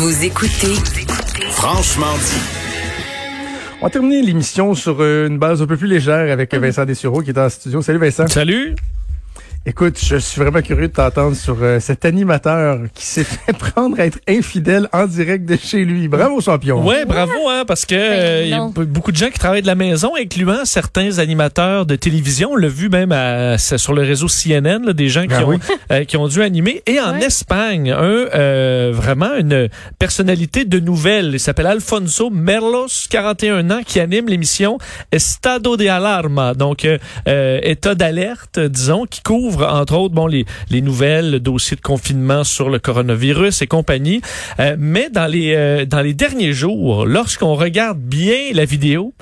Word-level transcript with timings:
Vous 0.00 0.24
écoutez 0.24 0.74
Franchement 1.50 2.14
dit. 2.18 2.40
On 3.80 3.86
va 3.86 3.90
terminer 3.90 4.22
l'émission 4.22 4.76
sur 4.76 5.02
une 5.02 5.38
base 5.38 5.60
un 5.60 5.66
peu 5.66 5.76
plus 5.76 5.88
légère 5.88 6.32
avec 6.32 6.54
Vincent 6.54 6.84
Dessureau 6.84 7.20
qui 7.20 7.30
est 7.30 7.38
en 7.38 7.48
studio. 7.48 7.82
Salut 7.82 7.98
Vincent. 7.98 8.28
Salut. 8.28 8.76
Écoute, 9.66 9.98
je 10.02 10.16
suis 10.16 10.40
vraiment 10.40 10.62
curieux 10.62 10.88
de 10.88 10.92
t'entendre 10.92 11.36
sur 11.36 11.56
euh, 11.60 11.78
cet 11.78 12.06
animateur 12.06 12.78
qui 12.94 13.04
s'est 13.04 13.24
fait 13.46 13.52
prendre 13.52 14.00
à 14.00 14.06
être 14.06 14.18
infidèle 14.26 14.88
en 14.94 15.06
direct 15.06 15.44
de 15.44 15.56
chez 15.56 15.84
lui. 15.84 16.08
Bravo 16.08 16.40
champion. 16.40 16.82
Ouais, 16.86 17.04
bravo 17.04 17.48
hein, 17.50 17.64
parce 17.66 17.84
que 17.84 17.94
euh, 17.94 18.42
il 18.44 18.50
y 18.50 18.54
a 18.54 18.66
beaucoup 18.66 19.12
de 19.12 19.16
gens 19.16 19.28
qui 19.28 19.38
travaillent 19.38 19.60
de 19.60 19.66
la 19.66 19.74
maison, 19.74 20.12
incluant 20.18 20.64
certains 20.64 21.18
animateurs 21.18 21.84
de 21.84 21.96
télévision. 21.96 22.52
On 22.52 22.56
l'a 22.56 22.68
vu 22.68 22.88
même 22.88 23.12
à, 23.12 23.58
sur 23.58 23.92
le 23.92 24.02
réseau 24.02 24.26
CNN, 24.28 24.86
là, 24.86 24.92
des 24.94 25.08
gens 25.08 25.26
qui 25.26 25.34
Ah 25.34 25.44
ont 25.44 25.50
oui. 25.50 25.58
euh, 25.92 26.04
qui 26.04 26.16
ont 26.16 26.28
dû 26.28 26.40
animer. 26.40 26.82
Et 26.86 26.98
en 27.00 27.16
Espagne, 27.16 27.90
un 27.90 28.18
euh, 28.34 28.90
vraiment 28.94 29.34
une 29.38 29.68
personnalité 29.98 30.64
de 30.64 30.78
nouvelles. 30.78 31.30
Il 31.34 31.40
s'appelle 31.40 31.66
Alfonso 31.66 32.30
Merlos, 32.30 32.86
41 33.10 33.70
ans, 33.70 33.80
qui 33.84 34.00
anime 34.00 34.28
l'émission 34.28 34.78
Estado 35.12 35.76
de 35.76 35.86
Alarma, 35.86 36.54
donc 36.54 36.84
euh, 36.84 36.98
euh, 37.26 37.60
état 37.62 37.94
d'alerte, 37.94 38.58
disons, 38.58 39.04
qui 39.04 39.20
couvre 39.22 39.57
entre 39.62 39.94
autres 39.96 40.14
bon 40.14 40.26
les 40.26 40.44
les 40.70 40.80
nouvelles, 40.80 41.30
le 41.30 41.40
dossier 41.40 41.76
de 41.76 41.80
confinement 41.80 42.44
sur 42.44 42.68
le 42.70 42.78
coronavirus 42.78 43.62
et 43.62 43.66
compagnie. 43.66 44.20
Euh, 44.60 44.76
mais 44.78 45.08
dans 45.10 45.26
les 45.26 45.54
euh, 45.56 45.84
dans 45.84 46.00
les 46.00 46.14
derniers 46.14 46.52
jours, 46.52 47.06
lorsqu'on 47.06 47.54
regarde 47.54 47.98
bien 47.98 48.52
la 48.52 48.64
vidéo, 48.64 49.12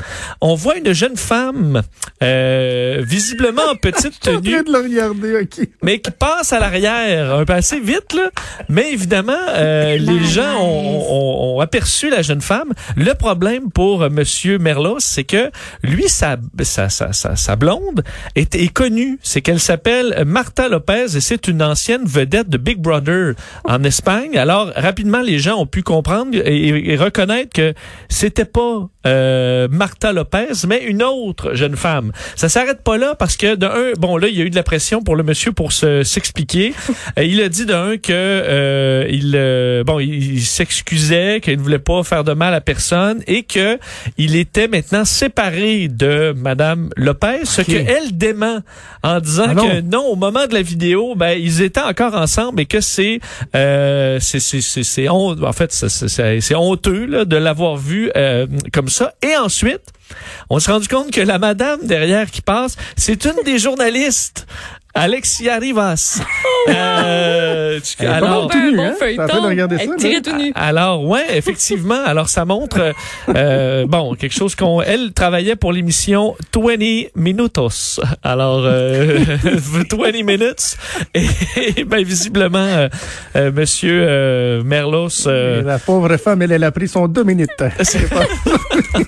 on 0.40 0.54
voit 0.54 0.76
une 0.76 0.92
jeune 0.92 1.16
femme 1.16 1.82
euh, 2.22 3.02
visiblement 3.06 3.62
en 3.70 3.76
petite 3.80 4.14
Je 4.24 4.28
suis 4.30 4.36
en 4.36 4.40
tenue 4.40 4.52
train 4.52 4.62
de 4.62 4.72
le 4.72 4.78
regarder, 4.84 5.40
ok. 5.42 5.68
mais 5.82 5.98
qui 6.00 6.10
passe 6.10 6.52
à 6.52 6.60
l'arrière 6.60 7.34
un 7.34 7.44
peu 7.44 7.52
assez 7.52 7.80
vite 7.80 8.12
là. 8.14 8.30
Mais 8.68 8.92
évidemment, 8.92 9.32
euh, 9.54 9.96
les 9.98 10.24
gens 10.24 10.60
ont, 10.60 11.00
ont- 11.10 11.56
ont 11.56 11.60
aperçu 11.60 12.10
la 12.10 12.22
jeune 12.22 12.40
femme. 12.40 12.72
Le 12.96 13.12
problème 13.14 13.70
pour 13.70 14.02
euh, 14.02 14.08
Monsieur 14.10 14.58
Merlos, 14.58 15.00
c'est 15.00 15.24
que 15.24 15.50
lui, 15.82 16.08
sa, 16.08 16.36
sa, 16.62 16.88
sa, 16.88 17.12
sa, 17.12 17.36
sa 17.36 17.56
blonde 17.56 18.02
est, 18.34 18.54
est 18.54 18.68
connue. 18.72 19.18
C'est 19.22 19.40
qu'elle 19.42 19.60
s'appelle 19.60 20.15
Marta 20.24 20.68
Lopez 20.68 21.16
et 21.16 21.20
c'est 21.20 21.48
une 21.48 21.62
ancienne 21.62 22.04
vedette 22.04 22.48
de 22.48 22.58
Big 22.58 22.78
Brother 22.78 23.34
en 23.64 23.82
Espagne. 23.84 24.36
Alors 24.38 24.72
rapidement, 24.74 25.20
les 25.20 25.38
gens 25.38 25.56
ont 25.56 25.66
pu 25.66 25.82
comprendre 25.82 26.30
et, 26.34 26.92
et 26.92 26.96
reconnaître 26.96 27.52
que 27.52 27.74
c'était 28.08 28.44
pas 28.44 28.88
euh, 29.06 29.68
Marta 29.70 30.12
Lopez, 30.12 30.66
mais 30.68 30.82
une 30.82 31.02
autre 31.02 31.54
jeune 31.54 31.76
femme. 31.76 32.12
Ça 32.34 32.48
s'arrête 32.48 32.82
pas 32.82 32.98
là 32.98 33.14
parce 33.14 33.36
que 33.36 33.54
de 33.54 33.66
un, 33.66 33.92
bon 33.98 34.16
là, 34.16 34.28
il 34.28 34.36
y 34.36 34.42
a 34.42 34.44
eu 34.44 34.50
de 34.50 34.56
la 34.56 34.62
pression 34.62 35.02
pour 35.02 35.16
le 35.16 35.22
monsieur 35.22 35.52
pour 35.52 35.72
se 35.72 36.02
s'expliquer. 36.02 36.74
Euh, 37.18 37.24
il 37.24 37.40
a 37.40 37.48
dit 37.48 37.66
de 37.66 37.74
un 37.74 37.96
que 37.96 38.12
euh, 38.12 39.06
il 39.08 39.32
euh, 39.34 39.84
bon, 39.84 40.00
il, 40.00 40.34
il 40.34 40.42
s'excusait, 40.42 41.40
qu'il 41.42 41.56
ne 41.56 41.62
voulait 41.62 41.78
pas 41.78 42.02
faire 42.02 42.24
de 42.24 42.32
mal 42.32 42.54
à 42.54 42.60
personne 42.60 43.22
et 43.26 43.44
que 43.44 43.78
il 44.18 44.36
était 44.36 44.68
maintenant 44.68 45.04
séparé 45.04 45.88
de 45.88 46.34
Madame 46.36 46.90
Lopez, 46.96 47.44
ce 47.44 47.62
que 47.62 47.72
elle 47.72 48.16
dément 48.16 48.60
en 49.02 49.20
disant 49.20 49.46
Ah 49.48 49.54
non. 49.54 49.68
que 49.68 49.80
non, 49.80 50.05
au 50.06 50.16
moment 50.16 50.46
de 50.46 50.54
la 50.54 50.62
vidéo, 50.62 51.14
ben 51.14 51.38
ils 51.38 51.62
étaient 51.62 51.80
encore 51.80 52.14
ensemble 52.14 52.60
et 52.60 52.66
que 52.66 52.80
c'est 52.80 53.20
euh, 53.54 54.18
c'est 54.20 54.40
c'est 54.40 55.08
en 55.08 55.52
fait 55.52 55.72
c'est 55.72 56.54
honteux 56.54 57.06
là, 57.06 57.24
de 57.24 57.36
l'avoir 57.36 57.76
vu 57.76 58.10
euh, 58.16 58.46
comme 58.72 58.88
ça. 58.88 59.14
Et 59.22 59.36
ensuite, 59.36 59.92
on 60.50 60.58
s'est 60.58 60.72
rendu 60.72 60.88
compte 60.88 61.10
que 61.10 61.20
la 61.20 61.38
madame 61.38 61.80
derrière 61.84 62.30
qui 62.30 62.40
passe, 62.42 62.76
c'est 62.96 63.24
une 63.24 63.42
des 63.44 63.58
journalistes. 63.58 64.46
Alexia 64.94 65.58
Rivas. 65.58 66.20
Euh, 66.68 67.78
tu- 67.78 68.02
est 68.02 68.06
pas 68.08 68.14
alors, 68.16 68.50
hein? 68.52 68.94
Regarder 69.48 69.78
ça, 69.78 69.84
tout 70.20 70.36
nu. 70.36 70.50
alors 70.56 71.04
ouais, 71.04 71.24
effectivement. 71.36 72.02
Alors 72.04 72.28
ça 72.28 72.44
montre 72.44 72.80
euh, 72.80 72.92
euh, 73.28 73.86
bon 73.86 74.16
quelque 74.16 74.34
chose 74.34 74.56
qu'on 74.56 74.82
elle 74.82 75.12
travaillait 75.12 75.54
pour 75.54 75.72
l'émission 75.72 76.34
20 76.52 77.10
Minutos. 77.14 78.00
Alors 78.24 78.62
euh, 78.64 79.20
20 79.44 80.24
minutes 80.24 80.76
et, 81.14 81.26
et, 81.76 81.84
ben 81.84 82.02
visiblement 82.02 82.58
euh, 82.58 82.88
euh, 83.36 83.52
monsieur 83.52 84.04
euh, 84.08 84.62
Merlos 84.64 85.28
euh, 85.28 85.62
La 85.62 85.78
pauvre 85.78 86.16
femme, 86.16 86.42
elle, 86.42 86.50
elle 86.50 86.64
a 86.64 86.72
pris 86.72 86.88
son 86.88 87.06
deux 87.06 87.22
minutes. 87.22 87.50
c'est 88.84 88.92
pas- 88.92 88.98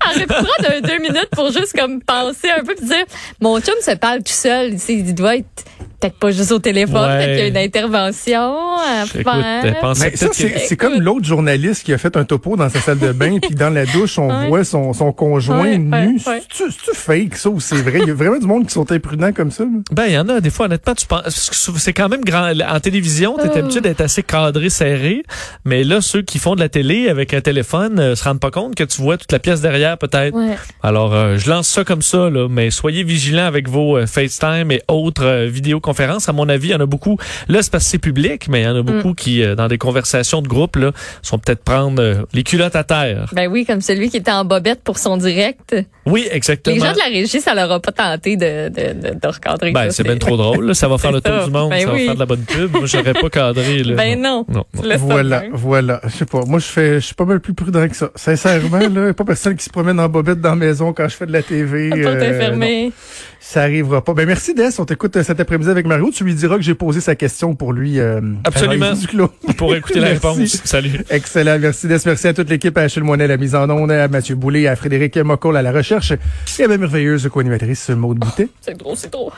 Arrête 0.00 0.28
prendre 0.28 0.74
un 0.76 0.80
deux 0.80 0.98
minutes 0.98 1.28
pour 1.32 1.50
juste 1.50 1.76
comme 1.78 2.00
penser 2.02 2.50
un 2.50 2.62
peu 2.64 2.74
puis 2.74 2.86
dire 2.86 3.04
mon 3.40 3.60
chum 3.60 3.74
se 3.80 3.92
parle 3.92 4.18
tout 4.18 4.32
seul. 4.32 4.74
Il 4.88 5.14
doit 5.14 5.36
être 5.36 5.64
peut-être 6.00 6.18
pas 6.18 6.30
juste 6.30 6.52
au 6.52 6.58
téléphone, 6.58 6.96
Ouais. 7.08 7.16
peut-être 7.18 7.30
qu'il 7.30 7.38
y 7.38 7.42
a 7.42 7.48
une 7.48 7.56
intervention 7.56 8.52
à 8.78 9.06
faire. 9.06 9.94
c'est 9.94 10.76
comme 10.76 11.00
l'autre 11.00 11.24
journaliste 11.24 11.84
qui 11.84 11.92
a 11.92 11.98
fait 11.98 12.16
un 12.16 12.24
topo 12.24 12.56
dans 12.56 12.68
sa 12.68 12.80
salle 12.80 12.98
de 12.98 13.12
bain, 13.12 13.38
puis 13.42 13.54
dans 13.54 13.70
la 13.70 13.86
douche, 13.86 14.18
on 14.18 14.26
Ouais. 14.28 14.48
voit 14.48 14.64
son, 14.64 14.92
son 14.92 15.12
conjoint 15.12 15.62
Ouais, 15.62 15.78
nu. 15.78 15.90
ouais, 15.92 16.08
ouais. 16.26 16.42
C'est-tu 16.52 16.70
c'est-tu 16.70 16.94
fake, 16.94 17.36
ça, 17.36 17.48
ou 17.48 17.60
c'est 17.60 17.76
vrai? 17.76 18.00
Il 18.02 18.08
y 18.08 18.10
a 18.10 18.14
vraiment 18.14 18.38
du 18.38 18.46
monde 18.46 18.66
qui 18.66 18.72
sont 18.72 18.90
imprudents 18.92 19.32
comme 19.32 19.50
ça. 19.50 19.64
Ben, 19.92 20.04
il 20.06 20.12
y 20.14 20.18
en 20.18 20.28
a 20.28 20.40
des 20.40 20.50
fois, 20.50 20.66
honnêtement, 20.66 20.94
tu 20.94 21.06
penses, 21.06 21.50
c'est 21.78 21.92
quand 21.92 22.08
même 22.08 22.24
grand. 22.24 22.52
En 22.68 22.80
télévision, 22.80 23.36
t'es 23.36 23.48
Oh. 23.54 23.58
habitué 23.58 23.80
d'être 23.80 24.00
assez 24.00 24.22
cadré, 24.22 24.68
serré. 24.70 25.22
Mais 25.64 25.84
là, 25.84 26.00
ceux 26.00 26.22
qui 26.22 26.38
font 26.38 26.54
de 26.54 26.60
la 26.60 26.68
télé 26.68 27.08
avec 27.08 27.32
un 27.34 27.40
téléphone 27.40 27.98
euh, 27.98 28.14
se 28.16 28.24
rendent 28.24 28.40
pas 28.40 28.50
compte 28.50 28.74
que 28.74 28.84
tu 28.84 29.00
vois 29.00 29.16
toute 29.16 29.32
la 29.32 29.38
pièce 29.38 29.60
derrière, 29.60 29.96
peut-être. 29.98 30.34
Ouais. 30.34 30.56
Alors, 30.82 31.14
euh, 31.14 31.36
je 31.38 31.48
lance 31.48 31.68
ça 31.68 31.84
comme 31.84 32.02
ça, 32.02 32.28
là, 32.30 32.48
mais 32.50 32.70
soyez 32.70 33.02
vigilants 33.04 33.46
avec 33.46 33.68
vos 33.68 33.96
euh, 33.96 34.06
FaceTime 34.06 34.70
et 34.70 34.82
autres 34.88 35.24
euh, 35.24 35.46
vidéoconférences. 35.46 35.95
À 36.00 36.32
mon 36.32 36.48
avis, 36.48 36.68
il 36.68 36.72
y 36.72 36.74
en 36.74 36.80
a 36.80 36.86
beaucoup. 36.86 37.18
Là, 37.48 37.62
c'est 37.62 37.70
parce 37.70 37.84
que 37.84 37.90
c'est 37.90 37.98
public, 37.98 38.48
mais 38.48 38.62
il 38.62 38.64
y 38.64 38.68
en 38.68 38.76
a 38.76 38.82
beaucoup 38.82 39.14
qui, 39.14 39.42
euh, 39.42 39.54
dans 39.54 39.68
des 39.68 39.78
conversations 39.78 40.42
de 40.42 40.48
groupe, 40.48 40.76
là, 40.76 40.92
sont 41.22 41.38
peut-être 41.38 41.62
prendre 41.64 42.02
euh, 42.02 42.22
les 42.32 42.42
culottes 42.42 42.76
à 42.76 42.84
terre. 42.84 43.30
Ben 43.32 43.48
oui, 43.50 43.64
comme 43.64 43.80
celui 43.80 44.10
qui 44.10 44.18
était 44.18 44.30
en 44.32 44.44
bobette 44.44 44.82
pour 44.82 44.98
son 44.98 45.16
direct. 45.16 45.74
Oui, 46.06 46.26
exactement. 46.30 46.74
Les 46.76 46.80
gens 46.82 46.92
de 46.92 46.98
la 46.98 47.04
régie, 47.06 47.40
ça 47.40 47.54
leur 47.54 47.70
a 47.72 47.80
pas 47.80 47.92
tenté 47.92 48.36
de, 48.36 48.68
de, 48.68 48.92
de, 49.10 49.14
de 49.20 49.26
recadrer 49.28 49.72
Ben, 49.72 49.86
ça. 49.86 49.90
c'est 49.92 50.02
bien 50.04 50.16
trop 50.18 50.36
drôle. 50.36 50.66
là. 50.66 50.74
Ça 50.74 50.88
va 50.88 50.98
faire 50.98 51.12
le 51.12 51.20
tour 51.20 51.34
ça. 51.40 51.44
du 51.46 51.50
monde. 51.50 51.70
Ben 51.70 51.80
ça 51.86 51.92
oui. 51.92 52.00
va 52.00 52.04
faire 52.06 52.14
de 52.14 52.20
la 52.20 52.26
bonne 52.26 52.44
pub. 52.44 52.70
Moi, 52.72 52.86
j'aurais 52.86 53.14
pas 53.14 53.30
cadré. 53.30 53.82
Là. 53.82 53.94
Ben 53.94 54.20
non. 54.20 54.44
non. 54.48 54.64
Voilà, 54.72 55.44
voilà. 55.52 56.00
Je 56.04 56.10
sais 56.10 56.26
pas. 56.26 56.42
Moi, 56.46 56.58
je 56.58 56.66
fais, 56.66 56.94
je 56.96 57.06
suis 57.06 57.14
pas 57.14 57.24
mal 57.24 57.40
plus 57.40 57.54
prudent 57.54 57.88
que 57.88 57.96
ça. 57.96 58.10
Sincèrement, 58.14 58.78
là, 58.78 59.06
y 59.06 59.08
a 59.10 59.14
pas 59.14 59.24
personne 59.24 59.56
qui 59.56 59.64
se 59.64 59.70
promène 59.70 59.98
en 60.00 60.08
bobette 60.08 60.40
dans 60.40 60.50
la 60.50 60.56
maison 60.56 60.92
quand 60.92 61.08
je 61.08 61.16
fais 61.16 61.26
de 61.26 61.32
la 61.32 61.42
TV. 61.42 61.88
La 61.90 61.96
porte 62.10 62.16
euh, 62.16 62.30
est 62.30 62.38
fermée. 62.38 62.84
non, 62.86 62.92
ça 63.40 63.62
arrivera 63.62 64.02
pas. 64.02 64.14
Ben, 64.14 64.26
merci, 64.26 64.54
Des. 64.54 64.68
On 64.80 64.84
t'écoute 64.84 65.16
euh, 65.16 65.22
cet 65.22 65.40
après-midi 65.40 65.70
avec 65.76 65.86
Mario. 65.86 66.10
Tu 66.12 66.24
lui 66.24 66.34
diras 66.34 66.56
que 66.56 66.62
j'ai 66.62 66.74
posé 66.74 67.00
sa 67.00 67.14
question 67.14 67.54
pour 67.54 67.72
lui. 67.72 67.98
euh, 68.00 68.20
Absolument. 68.44 68.92
Pour 69.56 69.74
écouter 69.74 70.00
la 70.00 70.08
réponse. 70.14 70.60
Salut. 70.64 71.00
Excellent. 71.10 71.58
Merci, 71.58 71.86
Des. 71.88 71.96
Merci 72.04 72.28
à 72.28 72.34
toute 72.34 72.50
l'équipe, 72.50 72.76
à 72.76 72.82
Achille 72.82 73.02
Moinet 73.02 73.24
à 73.24 73.28
la 73.28 73.36
mise 73.36 73.54
en 73.54 73.68
onde, 73.70 73.90
à 73.92 74.08
Mathieu 74.08 74.34
Boulay, 74.34 74.66
à 74.66 74.76
Frédéric 74.76 75.16
Mocol 75.18 75.56
à 75.56 75.62
la 75.62 75.72
recherche 75.72 76.12
et 76.58 76.64
à 76.64 76.68
ma 76.68 76.76
merveilleuse 76.76 77.28
co-animatrice 77.32 77.90
Maude 77.90 78.18
Boutet. 78.18 78.48
C'est 78.60 78.76
trop, 78.76 78.94
c'est 78.96 79.10
trop. 79.10 79.32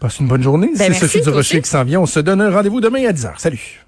Passe 0.00 0.18
une 0.20 0.26
bonne 0.28 0.42
journée. 0.42 0.70
Ben, 0.78 0.92
C'est 0.92 1.00
Sophie 1.00 1.20
Durocher 1.22 1.62
qui 1.62 1.70
s'en 1.70 1.84
vient. 1.84 2.00
On 2.00 2.06
se 2.06 2.20
donne 2.20 2.40
un 2.42 2.50
rendez-vous 2.50 2.80
demain 2.82 3.06
à 3.08 3.12
10h. 3.12 3.30
Salut. 3.38 3.85